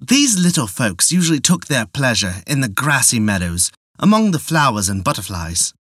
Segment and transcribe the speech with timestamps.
[0.00, 5.04] These little folks usually took their pleasure in the grassy meadows, among the flowers and
[5.04, 5.74] butterflies.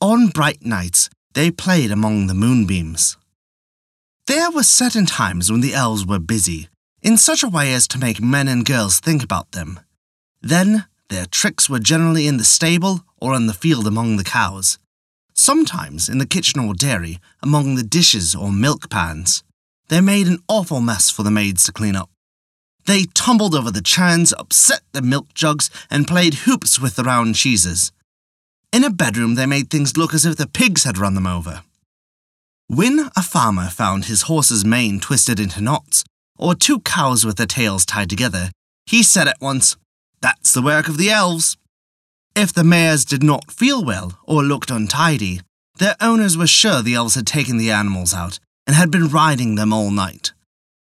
[0.00, 3.16] On bright nights, they played among the moonbeams.
[4.26, 6.68] There were certain times when the elves were busy,
[7.02, 9.80] in such a way as to make men and girls think about them.
[10.40, 14.78] Then their tricks were generally in the stable or in the field among the cows,
[15.34, 19.44] sometimes in the kitchen or dairy among the dishes or milk pans.
[19.88, 22.08] They made an awful mess for the maids to clean up.
[22.86, 27.34] They tumbled over the churns, upset the milk jugs, and played hoops with the round
[27.34, 27.92] cheeses.
[28.72, 31.62] In a bedroom, they made things look as if the pigs had run them over.
[32.68, 36.02] When a farmer found his horse's mane twisted into knots,
[36.38, 38.50] or two cows with their tails tied together,
[38.86, 39.76] he said at once,
[40.22, 41.58] That's the work of the elves.
[42.34, 45.42] If the mares did not feel well or looked untidy,
[45.78, 49.56] their owners were sure the elves had taken the animals out and had been riding
[49.56, 50.32] them all night.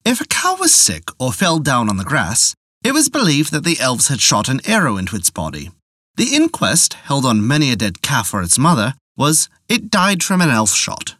[0.03, 3.63] If a cow was sick or fell down on the grass, it was believed that
[3.63, 5.71] the elves had shot an arrow into its body.
[6.17, 10.41] The inquest, held on many a dead calf or its mother, was it died from
[10.41, 11.15] an elf shot.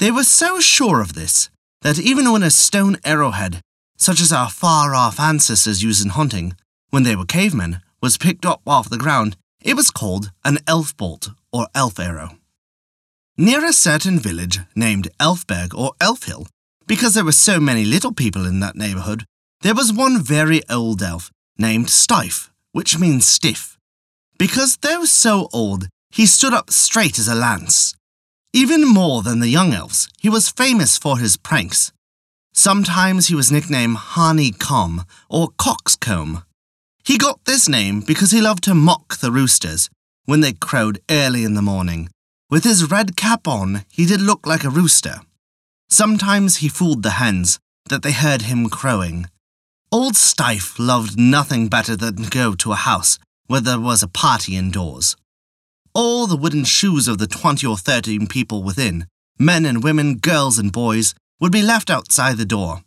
[0.00, 1.50] They were so sure of this
[1.82, 3.60] that even when a stone arrowhead,
[3.98, 6.54] such as our far off ancestors used in hunting,
[6.88, 10.96] when they were cavemen, was picked up off the ground, it was called an elf
[10.96, 12.38] bolt or elf arrow.
[13.36, 16.46] Near a certain village named Elfberg or Elfhill,
[16.86, 19.26] because there were so many little people in that neighborhood,
[19.60, 23.76] there was one very old elf named Stife, which means stiff.
[24.38, 27.94] Because though so old, he stood up straight as a lance.
[28.52, 31.92] Even more than the young elves, he was famous for his pranks.
[32.52, 36.42] Sometimes he was nicknamed Hanekam or Coxcomb,
[37.04, 39.88] he got this name because he loved to mock the roosters
[40.26, 42.08] when they crowed early in the morning.
[42.50, 45.20] With his red cap on, he did look like a rooster.
[45.88, 49.26] Sometimes he fooled the hens that they heard him crowing.
[49.90, 54.08] Old Stife loved nothing better than to go to a house where there was a
[54.08, 55.16] party indoors.
[55.92, 59.06] All the wooden shoes of the twenty or thirty people within,
[59.38, 62.82] men and women, girls and boys, would be left outside the door.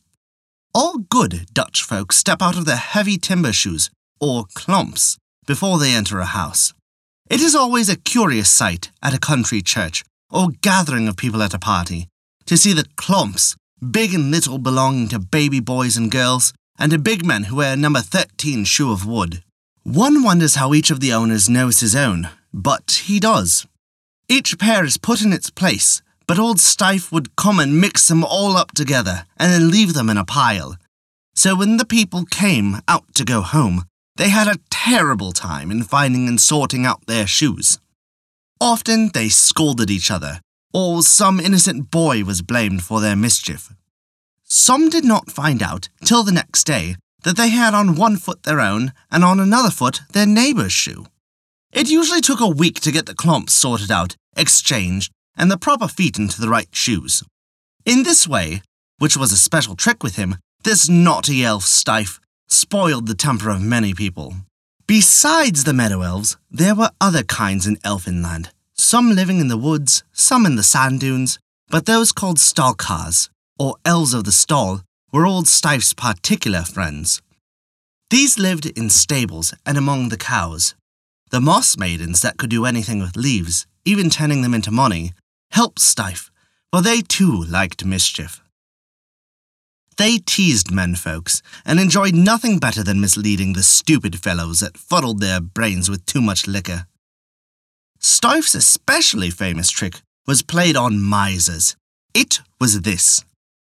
[0.73, 3.89] All good Dutch folk step out of their heavy timber shoes
[4.21, 6.73] or klomps before they enter a house.
[7.29, 11.53] It is always a curious sight at a country church or gathering of people at
[11.53, 12.07] a party
[12.45, 13.55] to see the klomps,
[13.91, 17.75] big and little belonging to baby boys and girls, and to big men who wear
[17.75, 19.43] number 13 shoe of wood.
[19.83, 23.65] One wonders how each of the owners knows his own, but he does.
[24.29, 28.23] Each pair is put in its place, but old Stife would come and mix them
[28.23, 30.77] all up together and then leave them in a pile.
[31.35, 33.85] So when the people came out to go home,
[34.15, 37.79] they had a terrible time in finding and sorting out their shoes.
[38.61, 40.39] Often they scolded each other,
[40.73, 43.73] or some innocent boy was blamed for their mischief.
[44.44, 48.44] Some did not find out till the next day that they had on one foot
[48.44, 51.06] their own and on another foot their neighbor's shoe.
[51.73, 55.87] It usually took a week to get the klomps sorted out, exchanged, and the proper
[55.87, 57.23] feet into the right shoes.
[57.83, 58.61] In this way,
[58.99, 63.61] which was a special trick with him, this naughty elf Stife spoiled the temper of
[63.61, 64.35] many people.
[64.85, 70.03] Besides the meadow elves, there were other kinds in Elfinland, some living in the woods,
[70.13, 71.39] some in the sand dunes,
[71.69, 74.81] but those called Stalkars, or elves of the stall,
[75.11, 77.21] were old Stife's particular friends.
[78.11, 80.75] These lived in stables and among the cows.
[81.33, 85.13] The moss maidens that could do anything with leaves, even turning them into money,
[85.50, 86.30] helped Stife,
[86.71, 88.39] for they too liked mischief.
[89.97, 95.41] They teased menfolks and enjoyed nothing better than misleading the stupid fellows that fuddled their
[95.41, 96.85] brains with too much liquor.
[98.00, 101.75] Stife's especially famous trick was played on misers.
[102.13, 103.25] It was this.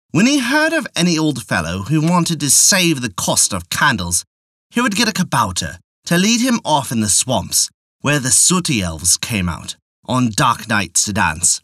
[0.09, 4.25] When he heard of any old fellow who wanted to save the cost of candles,
[4.71, 7.69] he would get a kabouter to lead him off in the swamps,
[8.01, 9.75] where the sooty elves came out,
[10.05, 11.61] on dark nights to dance.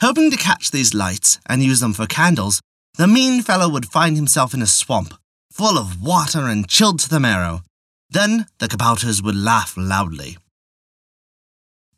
[0.00, 2.60] Hoping to catch these lights and use them for candles,
[2.96, 5.14] the mean fellow would find himself in a swamp,
[5.50, 7.62] full of water and chilled to the marrow.
[8.10, 10.36] Then the kabouters would laugh loudly.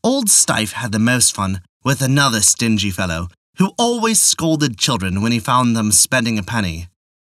[0.02, 5.32] Old Stife had the most fun with another stingy fellow who always scolded children when
[5.32, 6.88] he found them spending a penny.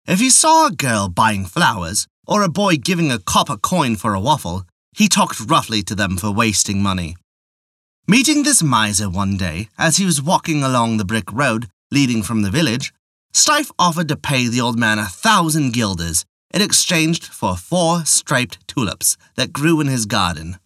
[0.08, 4.14] If he saw a girl buying flowers or a boy giving a copper coin for
[4.14, 7.16] a waffle, he talked roughly to them for wasting money.
[8.08, 12.42] Meeting this miser one day as he was walking along the brick road leading from
[12.42, 12.94] the village,
[13.34, 16.24] Stife offered to pay the old man a thousand guilders
[16.54, 20.58] in exchange for four striped tulips that grew in his garden.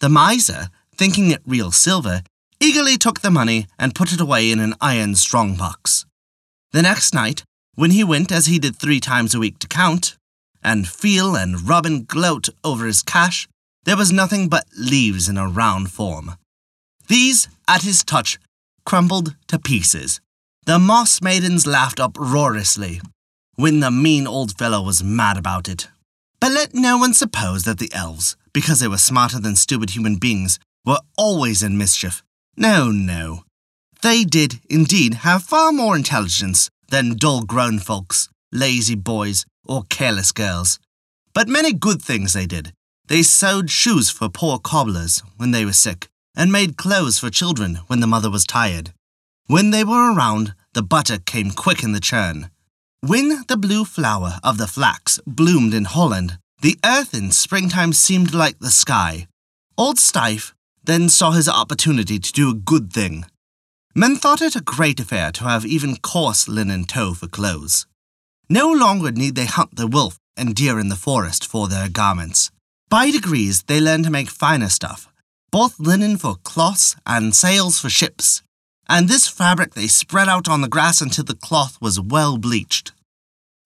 [0.00, 2.22] The miser, thinking it real silver,
[2.60, 6.04] eagerly took the money and put it away in an iron strongbox.
[6.72, 7.44] The next night,
[7.74, 10.16] when he went as he did three times a week to count,
[10.62, 13.48] and feel and rub and gloat over his cash,
[13.84, 16.36] there was nothing but leaves in a round form.
[17.08, 18.38] These, at his touch,
[18.84, 20.20] crumbled to pieces
[20.70, 23.00] the moss maidens laughed uproariously
[23.56, 25.88] when the mean old fellow was mad about it.
[26.40, 30.14] But let no one suppose that the elves, because they were smarter than stupid human
[30.14, 32.22] beings, were always in mischief.
[32.56, 33.42] No, no.
[34.02, 40.32] They did, indeed, have far more intelligence than dull grown folks, lazy boys, or careless
[40.32, 40.78] girls.
[41.34, 42.72] But many good things they did.
[43.06, 47.76] They sewed shoes for poor cobblers when they were sick, and made clothes for children
[47.86, 48.92] when the mother was tired.
[49.46, 52.50] When they were around, the butter came quick in the churn.
[53.00, 58.34] When the blue flower of the flax bloomed in Holland, the earth in springtime seemed
[58.34, 59.26] like the sky.
[59.76, 60.52] Old Stife
[60.84, 63.24] then saw his opportunity to do a good thing.
[63.94, 67.86] Men thought it a great affair to have even coarse linen tow for clothes.
[68.50, 72.50] No longer need they hunt the wolf and deer in the forest for their garments.
[72.90, 75.08] By degrees, they learn to make finer stuff,
[75.50, 78.42] both linen for cloths and sails for ships
[78.90, 82.90] and this fabric they spread out on the grass until the cloth was well bleached.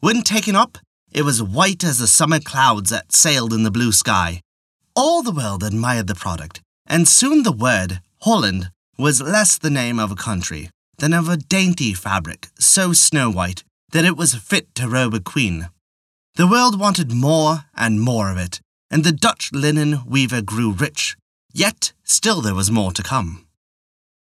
[0.00, 0.76] When taken up,
[1.10, 4.42] it was white as the summer clouds that sailed in the blue sky.
[4.94, 9.98] All the world admired the product, and soon the word, Holland, was less the name
[9.98, 13.64] of a country than of a dainty fabric so snow white
[13.94, 15.68] that it was fit to robe a queen.
[16.34, 18.60] The world wanted more and more of it,
[18.90, 21.16] and the Dutch linen weaver grew rich,
[21.52, 23.46] yet still there was more to come.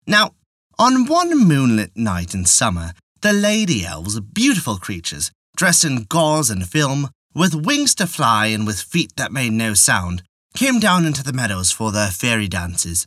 [0.04, 0.32] Now,
[0.80, 6.68] on one moonlit night in summer, the lady elves, beautiful creatures, dressed in gauze and
[6.68, 10.24] film, with wings to fly and with feet that made no sound,
[10.56, 13.06] came down into the meadows for their fairy dances.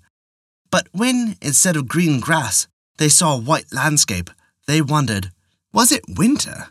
[0.71, 4.29] But when, instead of green grass, they saw a white landscape,
[4.67, 5.31] they wondered,
[5.75, 6.69] was it winter?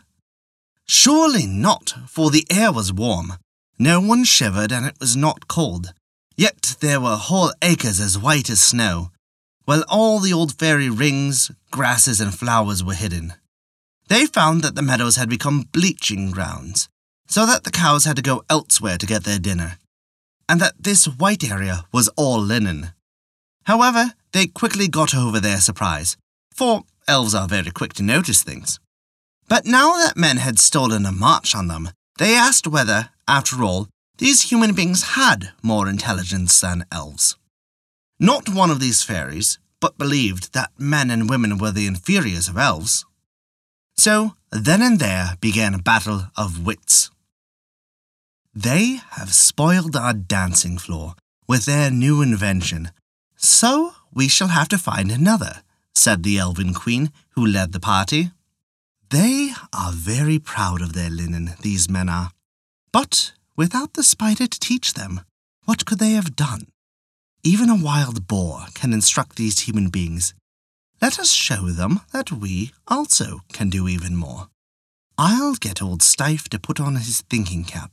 [0.87, 3.35] Surely not, for the air was warm.
[3.77, 5.93] No one shivered and it was not cold.
[6.35, 9.11] Yet there were whole acres as white as snow,
[9.65, 13.33] while all the old fairy rings, grasses, and flowers were hidden.
[14.07, 16.89] They found that the meadows had become bleaching grounds,
[17.27, 19.77] so that the cows had to go elsewhere to get their dinner,
[20.49, 22.91] and that this white area was all linen.
[23.65, 26.17] However, they quickly got over their surprise,
[26.55, 28.79] for elves are very quick to notice things.
[29.47, 33.87] But now that men had stolen a march on them, they asked whether, after all,
[34.17, 37.37] these human beings had more intelligence than elves.
[38.19, 42.57] Not one of these fairies, but believed that men and women were the inferiors of
[42.57, 43.05] elves.
[43.97, 47.11] So, then and there began a battle of wits.
[48.53, 51.15] They have spoiled our dancing floor
[51.47, 52.91] with their new invention,
[53.35, 55.61] so we shall have to find another,
[55.93, 58.31] said the Elven Queen, who led the party.
[59.09, 62.31] They are very proud of their linen, these men are.
[62.91, 65.21] But without the spider to teach them,
[65.65, 66.67] what could they have done?
[67.43, 70.33] Even a wild boar can instruct these human beings.
[71.01, 74.47] Let us show them that we also can do even more.
[75.17, 77.91] I'll get old Styfe to put on his thinking cap.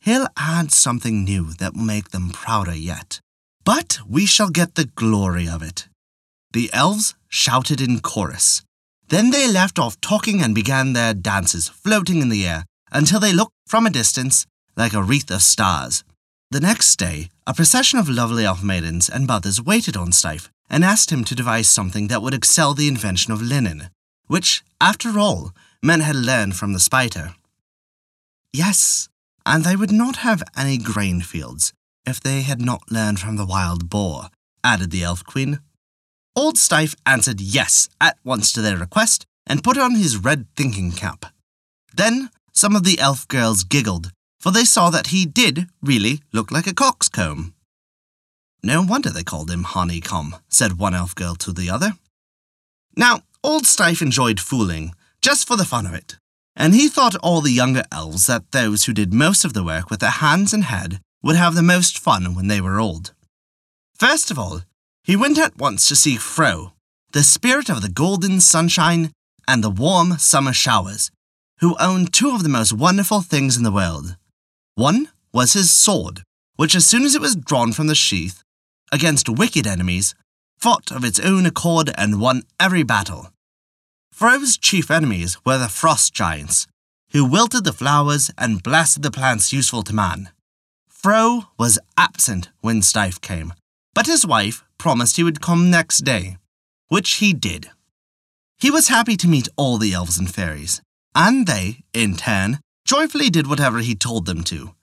[0.00, 3.20] He'll add something new that will make them prouder yet.
[3.64, 5.88] But we shall get the glory of it.
[6.52, 8.62] The elves shouted in chorus.
[9.08, 13.32] Then they left off talking and began their dances, floating in the air, until they
[13.32, 14.46] looked from a distance
[14.76, 16.04] like a wreath of stars.
[16.50, 20.84] The next day, a procession of lovely elf maidens and mothers waited on Styfe and
[20.84, 23.90] asked him to devise something that would excel the invention of linen,
[24.26, 27.34] which, after all, men had learned from the spider.
[28.52, 29.08] Yes,
[29.44, 31.72] and they would not have any grain fields
[32.04, 34.30] if they had not learned from the wild boar,
[34.64, 35.60] added the elf queen.
[36.36, 40.92] Old Styfe answered yes at once to their request and put on his red thinking
[40.92, 41.24] cap.
[41.96, 46.52] Then some of the elf girls giggled, for they saw that he did really look
[46.52, 47.54] like a coxcomb.
[48.62, 51.92] No wonder they called him Honeycomb, said one elf girl to the other.
[52.96, 56.16] Now, old Styfe enjoyed fooling, just for the fun of it,
[56.54, 59.88] and he thought all the younger elves that those who did most of the work
[59.88, 63.14] with their hands and head would have the most fun when they were old.
[63.94, 64.62] First of all,
[65.06, 66.72] he went at once to see Fro,
[67.12, 69.12] the spirit of the golden sunshine
[69.46, 71.12] and the warm summer showers,
[71.60, 74.16] who owned two of the most wonderful things in the world.
[74.74, 76.24] One was his sword,
[76.56, 78.42] which, as soon as it was drawn from the sheath,
[78.90, 80.16] against wicked enemies,
[80.58, 83.30] fought of its own accord and won every battle.
[84.10, 86.66] Fro's chief enemies were the frost giants,
[87.12, 90.30] who wilted the flowers and blasted the plants useful to man.
[90.88, 93.52] Fro was absent when Styfe came,
[93.96, 96.36] but his wife promised he would come next day,
[96.88, 97.70] which he did.
[98.58, 100.82] He was happy to meet all the elves and fairies,
[101.14, 104.74] and they, in turn, joyfully did whatever he told them to.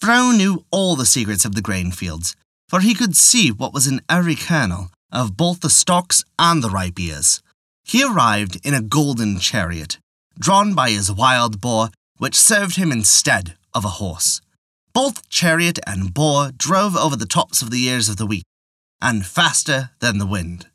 [0.00, 2.34] Fro knew all the secrets of the grain fields,
[2.66, 6.70] for he could see what was in every kernel of both the stalks and the
[6.70, 7.42] ripe ears.
[7.84, 9.98] He arrived in a golden chariot,
[10.38, 14.40] drawn by his wild boar, which served him instead of a horse.
[14.96, 18.44] Both chariot and boar drove over the tops of the ears of the wheat,
[18.98, 20.68] and faster than the wind.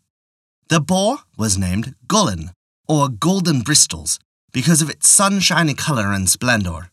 [0.70, 2.52] The boar was named Gullin,
[2.88, 4.20] or Golden Bristles,
[4.54, 6.92] because of its sunshiny colour and splendour.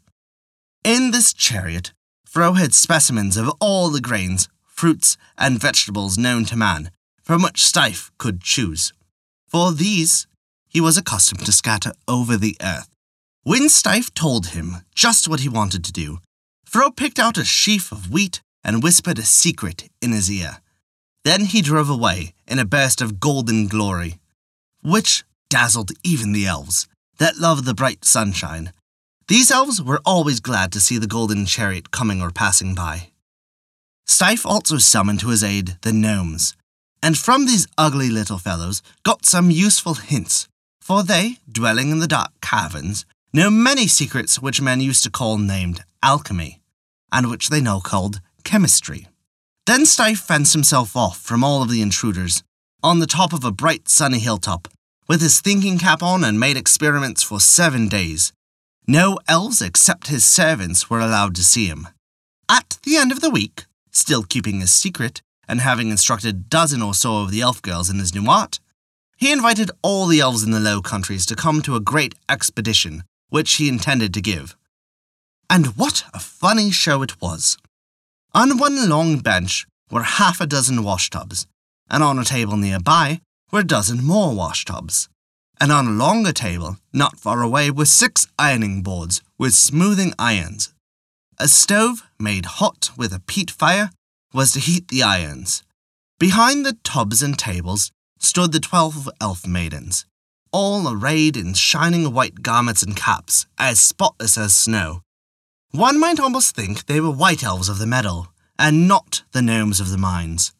[0.82, 1.92] In this chariot,
[2.24, 6.90] Fro had specimens of all the grains, fruits, and vegetables known to man,
[7.22, 8.94] from which Styfe could choose.
[9.46, 10.26] For these
[10.66, 12.88] he was accustomed to scatter over the earth.
[13.42, 16.20] When Styfe told him just what he wanted to do,
[16.68, 20.58] Fro picked out a sheaf of wheat and whispered a secret in his ear.
[21.24, 24.18] Then he drove away in a burst of golden glory,
[24.82, 28.74] which dazzled even the elves that loved the bright sunshine.
[29.28, 33.12] These elves were always glad to see the golden chariot coming or passing by.
[34.06, 36.54] Styfe also summoned to his aid the gnomes,
[37.02, 40.48] and from these ugly little fellows got some useful hints,
[40.82, 45.38] for they, dwelling in the dark caverns, know many secrets which men used to call
[45.38, 46.60] named alchemy,
[47.12, 49.06] and which they now called chemistry.
[49.66, 52.42] Then Styfe fenced himself off from all of the intruders,
[52.82, 54.68] on the top of a bright sunny hilltop,
[55.06, 58.32] with his thinking cap on and made experiments for seven days.
[58.86, 61.88] No elves except his servants were allowed to see him.
[62.48, 66.80] At the end of the week, still keeping his secret, and having instructed a dozen
[66.80, 68.60] or so of the elf girls in his new art,
[69.18, 73.02] he invited all the elves in the Low Countries to come to a great expedition,
[73.28, 74.56] which he intended to give.
[75.50, 77.56] And what a funny show it was!
[78.34, 81.46] On one long bench were half a dozen washtubs,
[81.90, 83.20] and on a table nearby
[83.50, 85.08] were a dozen more washtubs.
[85.60, 90.72] And on a longer table, not far away, were six ironing boards with smoothing irons.
[91.38, 93.90] A stove made hot with a peat fire
[94.32, 95.62] was to heat the irons.
[96.18, 100.04] Behind the tubs and tables stood the twelve elf maidens,
[100.52, 105.02] all arrayed in shining white garments and caps, as spotless as snow.
[105.70, 108.28] One might almost think they were white elves of the meadow,
[108.58, 110.52] and not the gnomes of the mines.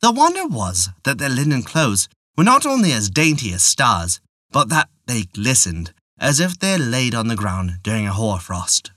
[0.00, 4.20] The wonder was that their linen clothes were not only as dainty as stars,
[4.52, 8.90] but that they glistened as if they laid on the ground during a hoarfrost.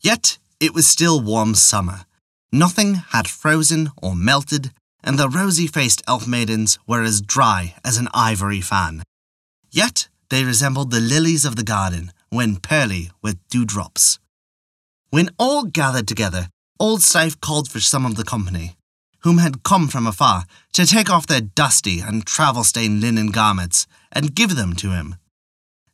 [0.00, 2.06] Yet it was still warm summer.
[2.52, 4.72] Nothing had frozen or melted,
[5.02, 9.02] and the rosy faced elf maidens were as dry as an ivory fan.
[9.70, 14.18] Yet they resembled the lilies of the garden when pearly with dewdrops.
[15.10, 16.48] When all gathered together,
[16.78, 18.76] old Styfe called for some of the company,
[19.20, 23.86] whom had come from afar, to take off their dusty and travel stained linen garments
[24.12, 25.16] and give them to him.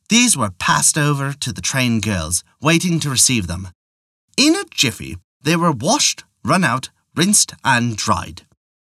[0.09, 3.69] These were passed over to the trained girls, waiting to receive them.
[4.37, 8.43] In a jiffy, they were washed, run out, rinsed, and dried.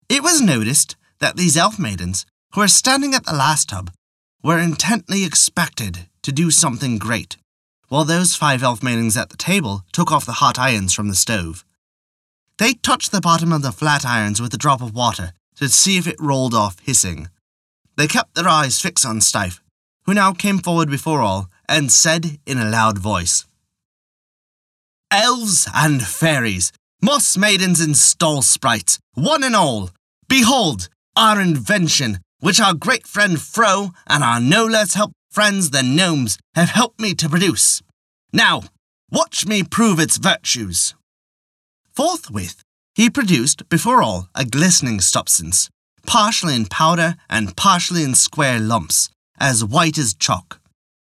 [0.07, 3.91] It was noticed that these elf maidens, who were standing at the last tub,
[4.43, 7.37] were intently expected to do something great,
[7.89, 11.15] while those five elf maidens at the table took off the hot irons from the
[11.15, 11.65] stove.
[12.57, 15.97] They touched the bottom of the flat irons with a drop of water to see
[15.97, 17.29] if it rolled off hissing.
[17.97, 19.59] They kept their eyes fixed on Stife,
[20.05, 23.45] who now came forward before all and said in a loud voice,
[25.11, 29.89] Elves and fairies, moss maidens and stall sprites, one and all,
[30.27, 35.83] behold our invention, which our great friend Fro and our no less helped friends the
[35.83, 37.81] gnomes have helped me to produce.
[38.33, 38.63] Now,
[39.11, 40.95] watch me prove its virtues.
[41.93, 42.63] Forthwith,
[42.95, 45.69] he produced before all a glistening substance,
[46.05, 50.59] partially in powder and partially in square lumps, as white as chalk.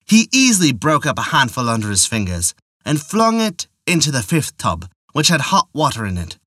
[0.05, 2.53] He easily broke up a handful under his fingers
[2.85, 6.37] and flung it into the fifth tub, which had hot water in it.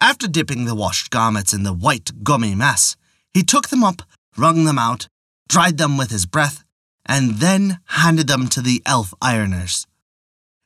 [0.00, 2.96] After dipping the washed garments in the white gummy mass,
[3.34, 4.02] he took them up,
[4.36, 5.08] wrung them out,
[5.48, 6.64] dried them with his breath,
[7.06, 9.86] and then handed them to the elf ironers.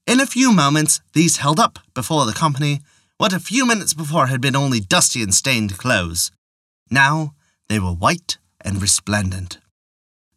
[0.06, 2.80] In a few moments, these held up before the company
[3.16, 6.30] what a few minutes before had been only dusty and stained clothes.
[6.90, 7.34] Now
[7.68, 9.58] they were white and resplendent.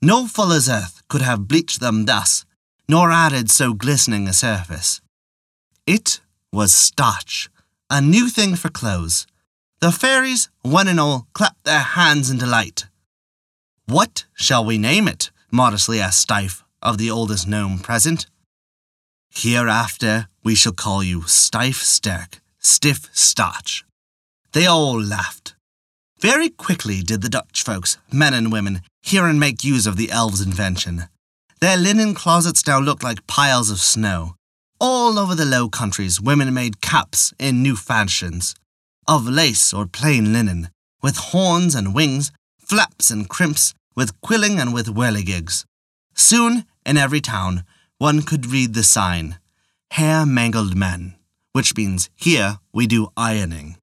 [0.02, 2.46] No fuller's earth could have bleached them thus,
[2.88, 5.02] nor added so glistening a surface.
[5.86, 6.22] It
[6.54, 7.50] was starch,
[7.90, 9.26] a new thing for clothes.
[9.80, 12.86] The fairies, one and all, clapped their hands in delight.
[13.90, 15.32] What shall we name it?
[15.50, 18.26] modestly asked Stife of the oldest gnome present.
[19.34, 23.86] Hereafter we shall call you Stife Sterk, Stiff Starch.
[24.52, 25.56] They all laughed.
[26.20, 30.12] Very quickly did the Dutch folks, men and women, hear and make use of the
[30.12, 31.06] elves' invention.
[31.62, 34.36] Their linen closets now looked like piles of snow.
[34.82, 38.54] All over the Low Countries, women made caps in new fashions,
[39.08, 42.34] of lace or plain linen, with horns and wings,
[42.68, 45.66] flaps and crimps, with quilling and with whirligigs.
[46.14, 47.64] Soon, in every town,
[47.98, 49.40] one could read the sign,
[49.94, 51.16] Hier Mangelt Men,
[51.54, 53.78] which means here we do ironing.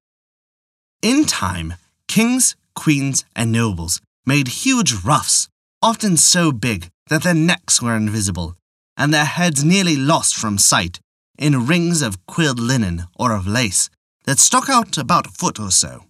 [1.01, 1.73] In time,
[2.07, 5.49] Kings, queens, and nobles made huge ruffs,
[5.81, 8.55] often so big that their necks were invisible,
[8.97, 10.99] and their heads nearly lost from sight,
[11.37, 13.89] in rings of quilled linen or of lace
[14.25, 16.05] that stuck out about a foot or so.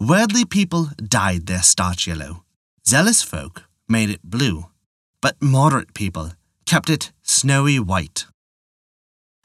[0.00, 2.44] Worldly people dyed their starch yellow.
[2.86, 4.66] Zealous folk made it blue,
[5.20, 6.32] but moderate people
[6.66, 8.26] kept it snowy white.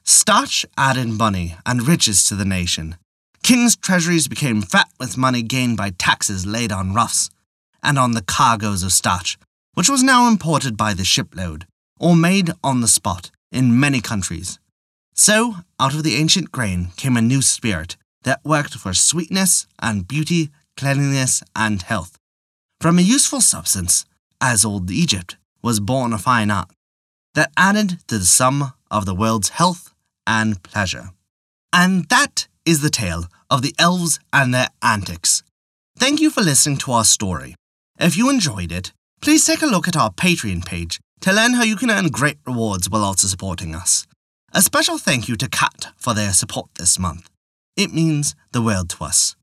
[0.04, 2.98] Starch added money and riches to the nation,
[3.44, 7.30] King's treasuries became fat with money gained by taxes laid on ruffs
[7.84, 9.38] and on the cargoes of starch,
[9.74, 11.66] which was now imported by the shipload
[12.00, 14.60] or made on the spot in many countries.
[15.14, 20.08] So, out of the ancient grain came a new spirit that worked for sweetness and
[20.08, 22.18] beauty, cleanliness and health.
[22.82, 24.06] From a useful substance,
[24.42, 26.70] as old Egypt, was born a fine art
[27.36, 29.94] that added to the sum of the world's health
[30.28, 31.10] and pleasure.
[31.72, 35.44] And that is the tale of the elves and their antics.
[35.98, 37.56] Thank you for listening to our story.
[38.00, 41.64] If you enjoyed it, please take a look at our Patreon page to learn how
[41.64, 44.06] you can earn great rewards while also supporting us.
[44.54, 47.30] A special thank you to Kat for their support this month.
[47.76, 49.36] It means the world to us.